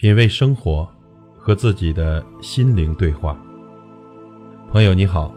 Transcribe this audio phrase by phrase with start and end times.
[0.00, 0.88] 品味生活，
[1.36, 3.38] 和自己的心灵对话。
[4.72, 5.30] 朋友你好，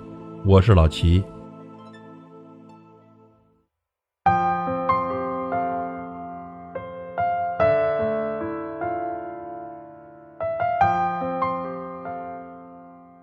[0.46, 1.22] 我是老齐。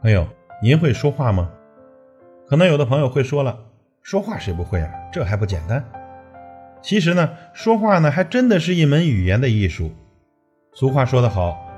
[0.02, 0.28] 朋友，
[0.62, 1.48] 您会说话吗？
[2.46, 3.58] 可能有的朋友会说了，
[4.02, 4.92] 说话谁不会啊？
[5.10, 5.82] 这还不简单？
[6.82, 9.90] 其实呢，说话呢，还真的是一门语言的艺术。
[10.72, 11.68] 俗话说得好，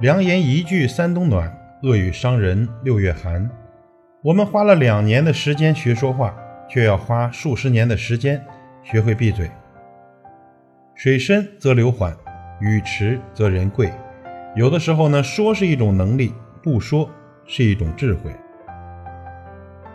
[0.00, 3.48] 良言一句三冬暖，恶语伤人六月寒。
[4.22, 6.34] 我们花了两年的时间学说话，
[6.66, 8.42] 却要花数十年的时间
[8.82, 9.50] 学会闭嘴。
[10.94, 12.16] 水深则流缓，
[12.60, 13.92] 语迟则人贵。
[14.56, 17.08] 有的时候呢，说是一种能力，不说。
[17.50, 18.30] 是一种智慧。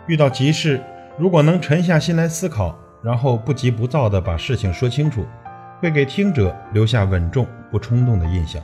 [0.08, 0.80] 遇到急事，
[1.16, 5.24] 如果能沉下心来思考，然后不急不躁地把事情说清楚，
[5.80, 8.62] 会给听者留下稳重不冲动的印象，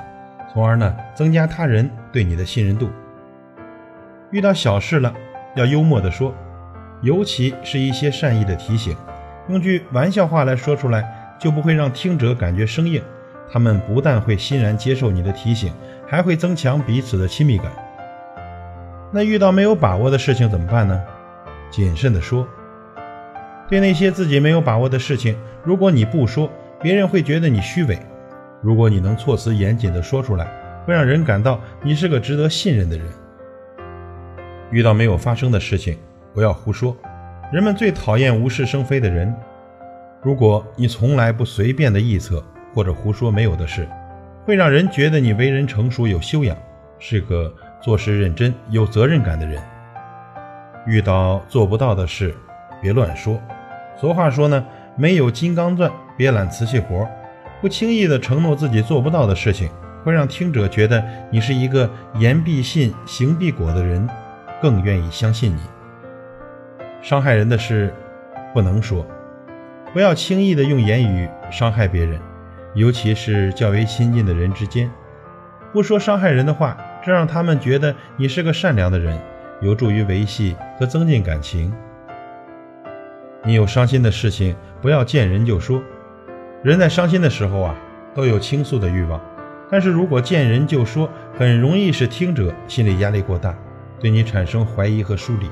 [0.52, 2.88] 从而呢增加他人对你的信任度。
[4.30, 5.12] 遇到小事了，
[5.56, 6.32] 要幽默的说，
[7.02, 8.96] 尤其是一些善意的提醒，
[9.48, 13.02] 用句玩笑话来说出来，就不会让听者感觉生硬。
[13.50, 15.72] 他们不但会欣然接受你的提醒，
[16.06, 17.66] 还会增强彼此的亲密感。
[19.10, 21.02] 那遇到没有把握的事情怎么办呢？
[21.68, 22.46] 谨慎的说。
[23.68, 26.48] 对那些自己没有把握的事情，如果你不说，
[26.80, 27.96] 别人会觉得你虚伪；
[28.62, 30.46] 如果你能措辞严谨地说出来，
[30.84, 33.06] 会让人感到你是个值得信任的人。
[34.70, 35.98] 遇到没有发生的事情，
[36.34, 36.96] 不要胡说。
[37.52, 39.34] 人们最讨厌无事生非的人。
[40.22, 42.44] 如果你从来不随便的臆测
[42.74, 43.88] 或者胡说没有的事，
[44.44, 46.56] 会让人觉得你为人成熟有修养，
[46.98, 47.52] 是个。
[47.82, 49.58] 做事认真、有责任感的人，
[50.86, 52.36] 遇到做不到的事，
[52.78, 53.40] 别乱说。
[53.96, 54.62] 俗话说呢，
[54.96, 57.08] 没有金刚钻，别揽瓷器活。
[57.60, 59.68] 不轻易的承诺自己做不到的事情，
[60.02, 64.08] 会让听者觉得你是一个言必信、行必果的人，
[64.62, 65.60] 更愿意相信你。
[67.02, 67.94] 伤害人的事
[68.54, 69.06] 不能说，
[69.92, 72.18] 不要轻易的用言语伤害别人，
[72.74, 74.90] 尤其是较为亲近的人之间，
[75.72, 76.76] 不说伤害人的话。
[77.02, 79.18] 这让他们觉得你是个善良的人，
[79.62, 81.72] 有助于维系和增进感情。
[83.42, 85.82] 你有伤心的事情，不要见人就说。
[86.62, 87.74] 人在伤心的时候啊，
[88.14, 89.18] 都有倾诉的欲望，
[89.70, 93.54] 但是如果见人就说，很容易使听者心理压力过大，
[93.98, 95.50] 对你产生怀疑和疏离。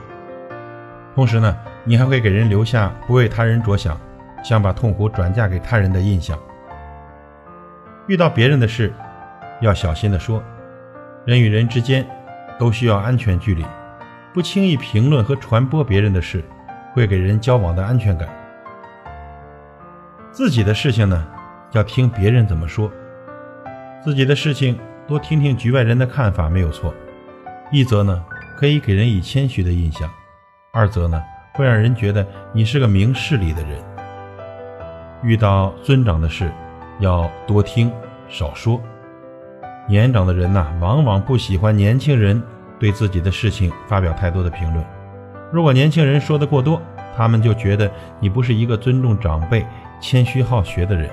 [1.14, 3.98] 同时呢，你还会给人留下不为他人着想，
[4.44, 6.38] 想把痛苦转嫁给他人的印象。
[8.06, 8.92] 遇到别人的事，
[9.62, 10.42] 要小心的说。
[11.24, 12.06] 人与人之间
[12.58, 13.64] 都需要安全距离，
[14.34, 16.44] 不轻易评论和传播别人的事，
[16.92, 18.28] 会给人交往的安全感。
[20.38, 21.26] 自己的事情呢，
[21.72, 22.88] 要听别人怎么说。
[24.04, 26.94] 自己的事情多听听局外人的看法没有错。
[27.72, 28.24] 一则呢，
[28.56, 30.08] 可以给人以谦虚的印象；
[30.72, 31.20] 二则呢，
[31.54, 33.82] 会让人觉得你是个明事理的人。
[35.24, 36.52] 遇到尊长的事，
[37.00, 37.90] 要多听
[38.28, 38.80] 少说。
[39.88, 42.40] 年长的人呐，往往不喜欢年轻人
[42.78, 44.86] 对自己的事情发表太多的评论。
[45.50, 46.80] 如果年轻人说的过多，
[47.18, 47.90] 他们就觉得
[48.20, 49.66] 你不是一个尊重长辈、
[50.00, 51.10] 谦虚好学的人。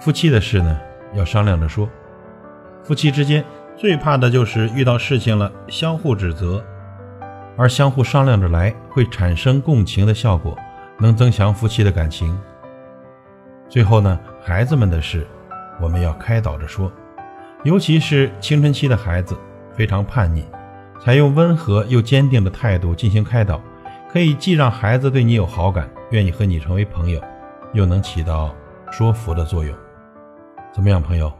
[0.00, 0.78] 夫妻的事呢，
[1.12, 1.88] 要商量着说。
[2.84, 3.44] 夫妻之间
[3.76, 6.64] 最怕的就是遇到事情了相互指责，
[7.56, 10.56] 而相互商量着来，会产生共情的效果，
[11.00, 12.38] 能增强夫妻的感情。
[13.68, 15.26] 最后呢，孩子们的事。
[15.80, 16.92] 我们要开导着说，
[17.64, 19.36] 尤其是青春期的孩子
[19.72, 20.44] 非常叛逆，
[21.00, 23.60] 采用温和又坚定的态度进行开导，
[24.12, 27.20] 可以既让孩子对你有好感，愿意和你成为朋友，
[27.72, 28.54] 又能起到
[28.90, 29.74] 说服的作用。
[30.70, 31.32] 怎么样，朋友？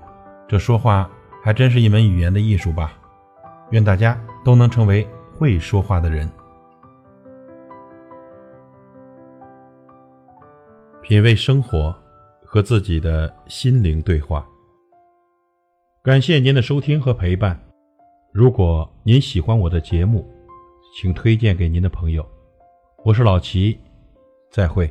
[0.49, 1.11] 这说话
[1.45, 2.95] 还真是一门语言的艺术吧？
[3.71, 5.07] 愿大家都能成为
[5.37, 6.31] 会说话的人，
[11.03, 11.95] 品味生活。
[12.53, 14.47] 和自己的心灵对话。
[16.03, 17.59] 感谢您的收听和陪伴。
[18.31, 20.31] 如果您喜欢我的节目，
[20.95, 22.23] 请推荐给您的朋友。
[23.05, 23.81] 我是老齐，
[24.49, 24.89] 再会。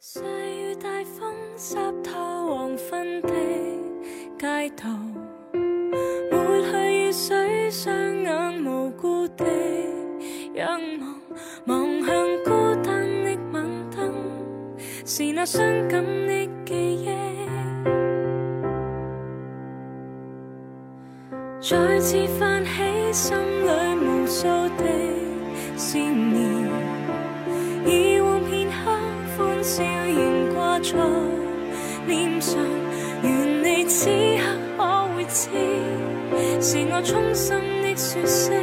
[0.00, 0.22] 岁
[0.56, 2.10] 雨大风，湿透
[2.46, 3.28] 黄昏的
[4.38, 4.88] 街道，
[6.30, 9.44] 抹去雨水，双眼无辜的
[10.54, 11.20] 仰望，
[11.66, 12.14] 望向
[12.44, 12.50] 孤
[12.82, 14.14] 单的晚灯，
[15.04, 17.08] 是那伤感的记忆。
[21.60, 23.68] 再次泛起心里
[24.00, 24.46] 无数
[24.78, 26.61] 的思念。
[29.74, 30.92] 笑容挂在
[32.06, 32.58] 脸上
[33.22, 34.04] 愿你此
[34.36, 34.42] 刻
[34.76, 35.48] 可会知
[36.60, 38.61] 是我衷心的说声